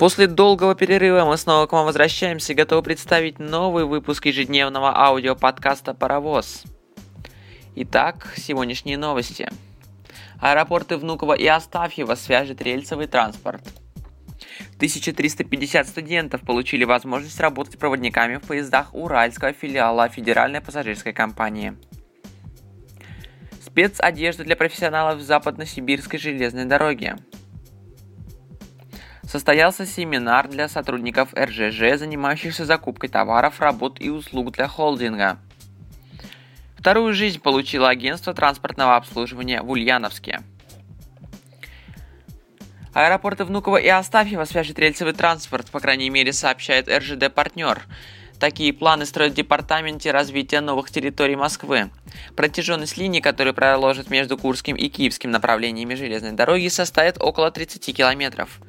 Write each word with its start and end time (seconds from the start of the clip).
После 0.00 0.26
долгого 0.26 0.74
перерыва 0.74 1.26
мы 1.26 1.36
снова 1.36 1.66
к 1.66 1.72
вам 1.72 1.84
возвращаемся 1.84 2.54
и 2.54 2.56
готовы 2.56 2.82
представить 2.82 3.38
новый 3.38 3.84
выпуск 3.84 4.24
ежедневного 4.24 4.96
аудиоподкаста 4.96 5.92
«Паровоз». 5.92 6.62
Итак, 7.76 8.32
сегодняшние 8.34 8.96
новости. 8.96 9.50
Аэропорты 10.40 10.96
Внуково 10.96 11.34
и 11.34 11.46
Астафьево 11.46 12.14
свяжет 12.14 12.62
рельсовый 12.62 13.08
транспорт. 13.08 13.62
1350 14.80 15.86
студентов 15.86 16.40
получили 16.40 16.84
возможность 16.84 17.38
работать 17.38 17.78
проводниками 17.78 18.36
в 18.36 18.42
поездах 18.42 18.94
Уральского 18.94 19.52
филиала 19.52 20.08
Федеральной 20.08 20.62
пассажирской 20.62 21.12
компании. 21.12 21.74
Спецодежда 23.62 24.44
для 24.44 24.56
профессионалов 24.56 25.20
Западно-Сибирской 25.20 26.18
железной 26.18 26.64
дороги– 26.64 27.14
состоялся 29.30 29.86
семинар 29.86 30.48
для 30.48 30.68
сотрудников 30.68 31.32
РЖЖ, 31.34 31.98
занимающихся 31.98 32.64
закупкой 32.64 33.08
товаров, 33.08 33.60
работ 33.60 34.00
и 34.00 34.10
услуг 34.10 34.50
для 34.52 34.66
холдинга. 34.66 35.38
Вторую 36.76 37.14
жизнь 37.14 37.40
получило 37.40 37.88
агентство 37.88 38.34
транспортного 38.34 38.96
обслуживания 38.96 39.62
в 39.62 39.70
Ульяновске. 39.70 40.40
Аэропорты 42.92 43.44
Внуково 43.44 43.76
и 43.76 43.88
Астафьево 43.88 44.44
свяжет 44.44 44.78
рельсовый 44.78 45.14
транспорт, 45.14 45.70
по 45.70 45.80
крайней 45.80 46.10
мере, 46.10 46.32
сообщает 46.32 46.88
РЖД-партнер– 46.88 47.82
Такие 48.40 48.72
планы 48.72 49.04
строят 49.04 49.34
в 49.34 49.36
Департаменте 49.36 50.12
развития 50.12 50.62
новых 50.62 50.90
территорий 50.90 51.36
Москвы. 51.36 51.90
Протяженность 52.36 52.96
линии, 52.96 53.20
которую 53.20 53.52
проложат 53.52 54.08
между 54.08 54.38
Курским 54.38 54.76
и 54.76 54.88
Киевским 54.88 55.30
направлениями 55.30 55.94
железной 55.94 56.32
дороги, 56.32 56.68
составит 56.68 57.20
около 57.20 57.50
30 57.50 57.94
километров. 57.94 58.60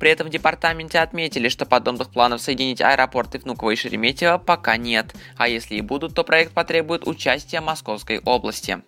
При 0.00 0.10
этом 0.10 0.26
в 0.26 0.30
департаменте 0.30 0.98
отметили, 0.98 1.48
что 1.48 1.64
подобных 1.64 2.10
планов 2.10 2.40
соединить 2.40 2.80
аэропорты 2.80 3.38
Внуково 3.38 3.70
и 3.70 3.76
Шереметьево 3.76 4.38
пока 4.38 4.76
нет, 4.76 5.14
а 5.36 5.46
если 5.46 5.76
и 5.76 5.80
будут, 5.80 6.12
то 6.12 6.24
проект 6.24 6.52
потребует 6.52 7.06
участия 7.06 7.60
Московской 7.60 8.18
области. 8.18 8.82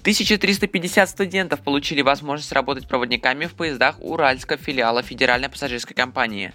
1350 0.00 1.08
студентов 1.08 1.60
получили 1.60 2.02
возможность 2.02 2.52
работать 2.52 2.88
проводниками 2.88 3.46
в 3.46 3.54
поездах 3.54 3.96
Уральского 4.00 4.58
филиала 4.58 5.02
Федеральной 5.02 5.48
пассажирской 5.48 5.94
компании. 5.94 6.52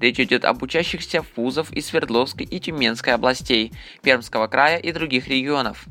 Речь 0.00 0.18
идет 0.18 0.44
об 0.44 0.62
учащихся 0.62 1.24
вузов 1.36 1.72
из 1.72 1.86
Свердловской 1.86 2.46
и 2.46 2.58
Тюменской 2.58 3.14
областей, 3.14 3.72
Пермского 4.02 4.46
края 4.46 4.78
и 4.78 4.92
других 4.92 5.28
регионов. 5.28 5.84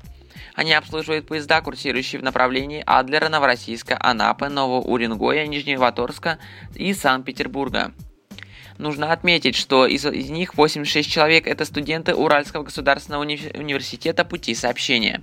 Они 0.56 0.74
обслуживают 0.74 1.28
поезда, 1.28 1.62
курсирующие 1.62 2.20
в 2.20 2.24
направлении 2.24 2.84
Адлера, 2.86 3.30
Новороссийска, 3.30 3.98
Анапы, 4.00 4.48
Нового 4.48 4.82
Уренгоя, 4.82 5.46
Нижневартовска 5.48 6.40
и 6.76 6.94
Санкт-Петербурга. 6.94 7.94
Нужно 8.78 9.12
отметить, 9.12 9.56
что 9.56 9.86
из, 9.86 10.06
из 10.06 10.30
них 10.30 10.56
86 10.56 11.10
человек– 11.10 11.48
это 11.48 11.66
студенты 11.66 12.14
Уральского 12.14 12.64
государственного 12.64 13.24
уни- 13.24 13.58
университета 13.58 14.26
пути 14.26 14.54
сообщения. 14.54 15.22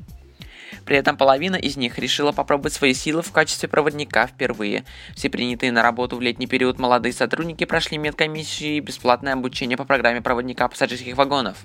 При 0.84 0.97
этом 0.97 1.16
половина 1.16 1.56
из 1.56 1.77
них 1.77 1.98
решила 1.98 2.33
попробовать 2.33 2.72
свои 2.72 2.94
силы 2.94 3.22
в 3.22 3.33
качестве 3.33 3.69
проводника 3.69 4.27
впервые. 4.27 4.84
Все 5.14 5.28
принятые 5.30 5.72
на 5.72 5.83
работу 5.83 6.16
в 6.16 6.20
летний 6.20 6.47
период 6.47 6.78
молодые 6.78 7.12
сотрудники 7.12 7.64
прошли 7.64 7.98
медкомиссию 7.98 8.77
и 8.77 8.80
бесплатное 8.80 9.34
обучение 9.34 9.77
по 9.77 9.84
программе 9.84 10.20
проводника 10.20 10.69
пассажирских 10.69 11.16
вагонов. 11.16 11.58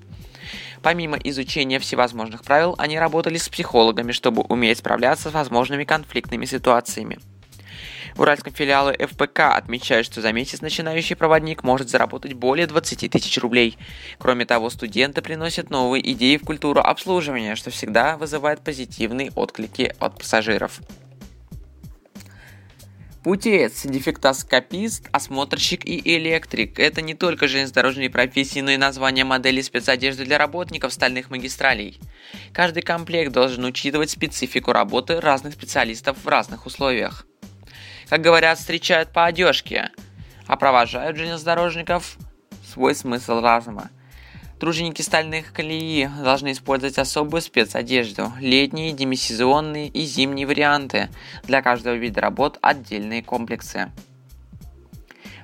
Помимо 0.81 1.17
изучения 1.17 1.79
всевозможных 1.79 2.43
правил, 2.43 2.75
они 2.77 2.99
работали 2.99 3.37
с 3.37 3.49
психологами, 3.49 4.11
чтобы 4.11 4.43
уметь 4.43 4.77
справляться 4.77 5.29
с 5.29 5.33
возможными 5.33 5.83
конфликтными 5.83 6.45
ситуациями. 6.45 7.19
В 8.17 8.21
уральском 8.21 8.51
филиале 8.51 9.05
ФПК 9.05 9.41
отмечают, 9.41 10.07
что 10.07 10.21
за 10.21 10.33
месяц 10.33 10.61
начинающий 10.61 11.15
проводник 11.15 11.61
может 11.61 11.87
заработать 11.87 12.33
более 12.33 12.65
20 12.65 13.11
тысяч 13.11 13.37
рублей. 13.37 13.77
Кроме 14.17 14.47
того, 14.47 14.71
студенты 14.71 15.21
приносят 15.21 15.69
новые 15.69 16.11
идеи 16.13 16.37
в 16.37 16.43
культуру 16.43 16.81
обслуживания, 16.81 17.55
что 17.55 17.69
всегда 17.69 18.17
вызывает 18.17 18.61
позитивные 18.61 19.31
отклики 19.35 19.93
от 19.99 20.17
пассажиров. 20.17 20.79
Путеец, 23.23 23.85
дефектоскопист, 23.85 25.09
осмотрщик 25.11 25.85
и 25.85 26.01
электрик– 26.17 26.79
это 26.79 27.03
не 27.03 27.13
только 27.13 27.47
железнодорожные 27.47 28.09
профессии, 28.09 28.61
но 28.61 28.71
и 28.71 28.77
название 28.77 29.25
модели 29.25 29.61
спецодежды 29.61 30.25
для 30.25 30.39
работников 30.39 30.91
стальных 30.91 31.29
магистралей. 31.29 31.99
Каждый 32.51 32.81
комплект 32.81 33.31
должен 33.31 33.63
учитывать 33.65 34.09
специфику 34.09 34.71
работы 34.71 35.19
разных 35.19 35.53
специалистов 35.53 36.17
в 36.23 36.27
разных 36.27 36.65
условиях 36.65 37.27
как 38.09 38.21
говорят, 38.21 38.57
встречают 38.57 39.11
по 39.11 39.25
одежке, 39.25 39.91
а 40.47 40.55
провожают 40.55 41.17
железнодорожников 41.17 42.17
свой 42.65 42.95
смысл 42.95 43.41
разума. 43.41 43.89
Труженики 44.59 45.03
стальных 45.03 45.53
колеи 45.53 46.09
должны 46.23 46.51
использовать 46.51 46.97
особую 46.97 47.41
спецодежду, 47.41 48.31
летние, 48.39 48.91
демисезонные 48.91 49.87
и 49.87 50.03
зимние 50.03 50.47
варианты. 50.47 51.09
Для 51.43 51.61
каждого 51.61 51.93
вида 51.93 52.21
работ 52.21 52.57
отдельные 52.61 53.21
комплексы. 53.21 53.91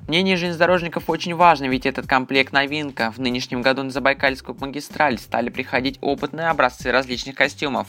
Мнение 0.07 0.35
железнодорожников 0.35 1.09
очень 1.09 1.33
важно, 1.33 1.65
ведь 1.65 1.85
этот 1.85 2.07
комплект 2.07 2.51
новинка. 2.51 3.11
В 3.11 3.19
нынешнем 3.19 3.61
году 3.61 3.83
на 3.83 3.89
Забайкальскую 3.89 4.57
магистраль 4.59 5.17
стали 5.17 5.49
приходить 5.49 5.97
опытные 6.01 6.47
образцы 6.47 6.91
различных 6.91 7.35
костюмов. 7.35 7.87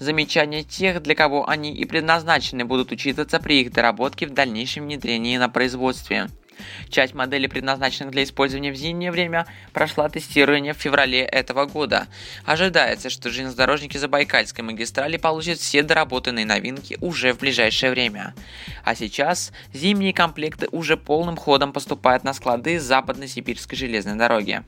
Замечания 0.00 0.64
тех, 0.64 1.00
для 1.00 1.14
кого 1.14 1.48
они 1.48 1.72
и 1.72 1.84
предназначены, 1.84 2.64
будут 2.64 2.90
учитываться 2.90 3.38
при 3.38 3.60
их 3.60 3.72
доработке 3.72 4.26
в 4.26 4.34
дальнейшем 4.34 4.84
внедрении 4.84 5.36
на 5.36 5.48
производстве. 5.48 6.28
Часть 6.88 7.14
моделей, 7.14 7.48
предназначенных 7.48 8.10
для 8.10 8.22
использования 8.24 8.72
в 8.72 8.76
зимнее 8.76 9.10
время, 9.10 9.46
прошла 9.72 10.08
тестирование 10.08 10.74
в 10.74 10.78
феврале 10.78 11.20
этого 11.20 11.66
года. 11.66 12.08
Ожидается, 12.44 13.10
что 13.10 13.30
железнодорожники 13.30 13.96
Забайкальской 13.96 14.64
магистрали 14.64 15.16
получат 15.16 15.58
все 15.58 15.82
доработанные 15.82 16.46
новинки 16.46 16.96
уже 17.00 17.32
в 17.32 17.38
ближайшее 17.38 17.90
время. 17.90 18.34
А 18.84 18.94
сейчас 18.94 19.52
зимние 19.72 20.12
комплекты 20.12 20.68
уже 20.70 20.96
полным 20.96 21.36
ходом 21.36 21.72
поступают 21.72 22.24
на 22.24 22.32
склады 22.34 22.78
Западно-Сибирской 22.78 23.76
железной 23.76 24.16
дороги. 24.16 24.62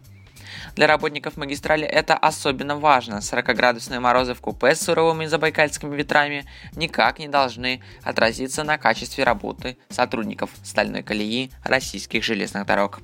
Для 0.74 0.86
работников 0.86 1.36
магистрали 1.36 1.86
это 1.86 2.14
особенно 2.14 2.76
важно. 2.76 3.16
40-градусные 3.16 4.00
морозы 4.00 4.34
в 4.34 4.40
купе 4.40 4.74
с 4.74 4.80
суровыми 4.80 5.26
забайкальскими 5.26 5.94
ветрами 5.94 6.44
никак 6.74 7.18
не 7.18 7.28
должны 7.28 7.82
отразиться 8.02 8.64
на 8.64 8.78
качестве 8.78 9.24
работы 9.24 9.78
сотрудников 9.88 10.50
стальной 10.62 11.02
колеи 11.02 11.50
российских 11.64 12.24
железных 12.24 12.66
дорог. 12.66 13.00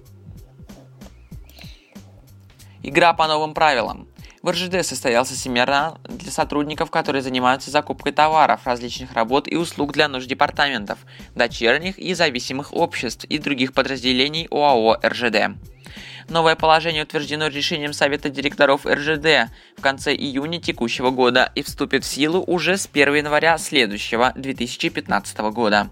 Игра 2.83 3.13
по 3.13 3.29
новым 3.29 3.55
правилам. 3.55 4.09
В 4.43 4.51
РЖД 4.51 4.85
состоялся 4.85 5.37
семинар 5.37 6.01
для 6.05 6.33
сотрудников, 6.33 6.91
которые 6.91 7.23
занимаются 7.23 7.71
закупкой 7.71 8.13
товаров, 8.13 8.63
различных 8.65 9.13
работ 9.13 9.47
и 9.47 9.55
услуг 9.55 9.93
для 9.93 10.09
нужд 10.09 10.27
департаментов, 10.27 10.99
дочерних 11.37 11.97
и 11.97 12.13
зависимых 12.13 12.73
обществ 12.73 13.25
и 13.25 13.39
других 13.39 13.73
подразделений 13.73 14.49
ОАО 14.51 14.99
РЖД. 15.05 15.57
Новое 16.29 16.57
положение 16.57 17.03
утверждено 17.03 17.49
решением 17.49 17.93
Совета 17.93 18.31
директоров 18.31 18.87
РЖД 18.87 19.51
в 19.77 19.81
конце 19.81 20.15
июня 20.15 20.61
текущего 20.61 21.11
года 21.11 21.51
и 21.55 21.63
вступит 21.63 22.05
в 22.05 22.07
силу 22.07 22.43
уже 22.47 22.77
с 22.77 22.89
1 22.93 23.15
января 23.15 23.59
следующего 23.59 24.33
2015 24.37 25.39
года. 25.53 25.91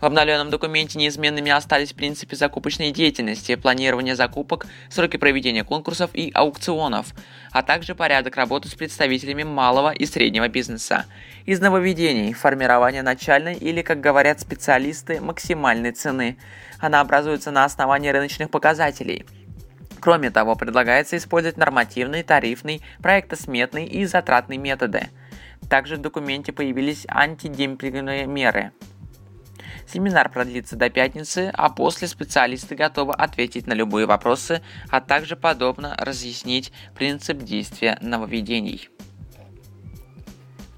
В 0.00 0.04
обновленном 0.04 0.50
документе 0.50 0.98
неизменными 0.98 1.50
остались 1.50 1.92
принципы 1.92 2.34
закупочной 2.34 2.90
деятельности, 2.90 3.54
планирование 3.54 4.16
закупок, 4.16 4.66
сроки 4.90 5.16
проведения 5.16 5.62
конкурсов 5.62 6.10
и 6.14 6.30
аукционов, 6.34 7.14
а 7.52 7.62
также 7.62 7.94
порядок 7.94 8.36
работы 8.36 8.68
с 8.68 8.74
представителями 8.74 9.44
малого 9.44 9.92
и 9.92 10.04
среднего 10.06 10.48
бизнеса. 10.48 11.06
Из 11.46 11.60
нововведений– 11.60 12.32
формирование 12.34 13.02
начальной 13.02 13.54
или, 13.54 13.82
как 13.82 14.00
говорят 14.00 14.40
специалисты, 14.40 15.20
максимальной 15.20 15.92
цены. 15.92 16.36
Она 16.80 17.00
образуется 17.00 17.50
на 17.50 17.64
основании 17.64 18.08
рыночных 18.08 18.50
показателей– 18.50 19.24
Кроме 20.02 20.30
того, 20.30 20.56
предлагается 20.56 21.16
использовать 21.16 21.56
нормативный, 21.56 22.24
тарифный, 22.24 22.82
проектосметный 23.00 23.86
и 23.86 24.04
затратный 24.04 24.56
методы. 24.56 25.10
Также 25.70 25.94
в 25.94 26.00
документе 26.00 26.52
появились 26.52 27.06
антидемпинговые 27.08 28.26
меры. 28.26 28.72
Семинар 29.86 30.28
продлится 30.28 30.74
до 30.74 30.90
пятницы, 30.90 31.52
а 31.54 31.70
после 31.70 32.08
специалисты 32.08 32.74
готовы 32.74 33.14
ответить 33.14 33.68
на 33.68 33.74
любые 33.74 34.06
вопросы, 34.06 34.60
а 34.90 35.00
также 35.00 35.36
подробно 35.36 35.94
разъяснить 35.96 36.72
принцип 36.96 37.38
действия 37.38 37.96
нововведений. 38.00 38.88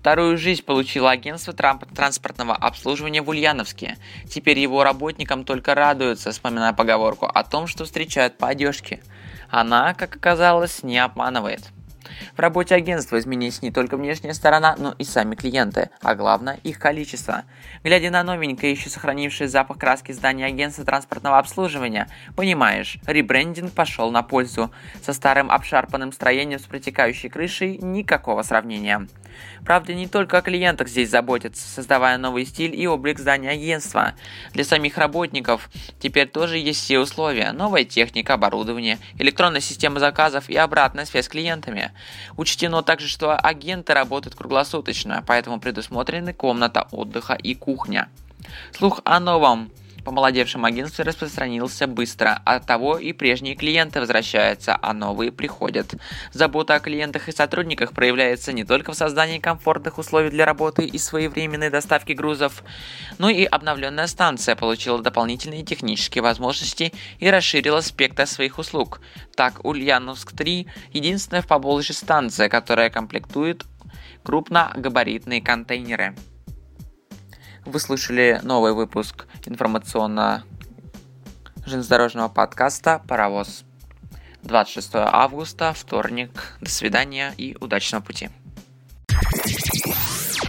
Вторую 0.01 0.37
жизнь 0.37 0.63
получило 0.63 1.11
агентство 1.11 1.55
транспортного 1.55 2.55
обслуживания 2.55 3.23
в 3.23 3.31
Ульяновске. 3.31 3.97
Теперь 4.29 4.59
его 4.59 4.85
работникам 4.85 5.47
только 5.47 5.75
радуются, 5.75 6.31
вспоминая 6.31 6.75
поговорку 6.75 7.25
о 7.25 7.43
том, 7.43 7.67
что 7.67 7.87
встречают 7.87 8.37
по 8.37 8.49
одежке– 8.49 9.01
Она, 9.57 9.95
как 9.95 10.17
оказалось, 10.17 10.83
не 10.83 10.99
обманывает. 10.99 11.63
В 12.37 12.41
работе 12.41 12.75
агентства 12.75 13.19
изменилась 13.19 13.63
не 13.63 13.71
только 13.71 13.97
внешняя 13.97 14.35
сторона, 14.35 14.75
но 14.79 14.95
и 14.99 15.05
сами 15.05 15.35
клиенты, 15.35 15.91
а 16.03 16.15
главное 16.15 16.59
их 16.63 16.79
количество. 16.79 17.45
Глядя 17.83 18.11
на 18.11 18.23
новенькое, 18.23 18.73
еще 18.73 18.91
сохранившее 18.91 19.49
запах 19.49 19.79
краски 19.79 20.13
здания 20.13 20.47
агентства 20.47 20.85
транспортного 20.85 21.39
обслуживания, 21.39 22.09
понимаешь, 22.37 22.99
ребрендинг 23.07 23.73
пошел 23.73 24.11
на 24.11 24.23
пользу. 24.23 24.71
Со 25.03 25.13
старым 25.13 25.51
обшарпанным 25.51 26.13
строением 26.13 26.59
с 26.59 26.65
протекающей 26.65 27.29
крышей 27.29 27.79
никакого 27.79 28.43
сравнения. 28.43 29.07
Правда, 29.65 29.95
не 29.95 30.07
только 30.07 30.39
о 30.39 30.43
клиентах 30.43 30.89
здесь 30.89 31.11
заботятся, 31.11 31.67
создавая 31.69 32.19
новый 32.19 32.45
стиль 32.45 32.79
и 32.79 32.87
облик 32.87 33.19
здания 33.19 33.51
агентства. 33.51 34.13
Для 34.53 34.65
самих 34.65 34.99
работников 34.99 35.71
теперь 35.99 36.29
тоже 36.29 36.59
есть 36.59 36.81
все 36.81 36.99
условия. 36.99 37.53
Новая 37.53 37.85
техника, 37.85 38.35
оборудование, 38.35 38.99
электронная 39.19 39.61
система 39.61 40.01
заказов 40.01 40.49
и 40.49 40.57
обратная 40.57 41.05
связь 41.05 41.27
с 41.27 41.29
клиентами. 41.29 41.93
Учтено 42.37 42.83
также, 42.83 43.09
что 43.09 43.37
агенты 43.37 43.95
работают 43.95 44.35
круглосуточно, 44.35 45.23
поэтому 45.27 45.61
предусмотрены 45.61 46.33
комната 46.33 46.89
отдыха 46.91 47.35
и 47.35 47.55
кухня. 47.55 48.09
Слух 48.77 49.01
о 49.05 49.21
новом 49.21 49.71
помолодевшем 50.05 50.65
агентстве 50.65 51.05
распространился 51.05 51.87
быстро, 51.87 52.41
от 52.45 52.67
того 52.67 52.99
и 52.99 53.13
прежние 53.13 53.57
клиенты 53.57 54.01
возвращаются, 54.01 54.79
а 54.81 54.93
новые 54.93 55.33
приходят. 55.33 55.95
Забота 56.33 56.75
о 56.75 56.81
клиентах 56.81 57.29
и 57.29 57.33
сотрудниках 57.33 57.93
проявляется 57.93 58.53
не 58.53 58.65
только 58.65 58.93
в 58.93 58.97
создании 58.97 59.39
комфортных 59.39 59.99
условий 59.99 60.31
для 60.31 60.47
работы 60.47 60.85
и 60.85 60.99
своевременной 60.99 61.71
доставки 61.71 62.13
грузов, 62.13 62.63
но 63.19 63.29
и 63.29 63.45
обновленная 63.45 64.07
станция 64.07 64.55
получила 64.55 65.03
дополнительные 65.03 65.65
технические 65.65 66.23
возможности 66.23 66.93
и 67.19 67.31
расширила 67.31 67.81
спектр 67.81 68.27
своих 68.27 68.59
услуг. 68.59 69.01
Так, 69.35 69.65
Ульяновск-3– 69.65 70.69
единственная 70.93 71.43
в 71.43 71.47
Поволжье 71.47 71.95
станция, 71.95 72.49
которая 72.49 72.91
комплектует 72.91 73.65
крупногабаритные 74.23 75.41
контейнеры. 75.43 76.15
Вы 77.67 77.81
слушали 77.81 78.41
новый 78.43 78.75
выпуск 78.75 79.27
информационно-железнодорожного 79.47 82.29
подкаста 82.29 83.01
«Паровоз». 83.09 83.65
26 84.43 84.91
августа, 84.97 85.73
вторник. 85.73 86.59
До 86.61 86.69
свидания 86.69 87.33
и 87.39 87.57
удачного 87.59 88.03
пути. 88.03 88.29